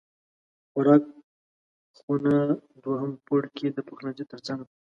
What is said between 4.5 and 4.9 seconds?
ده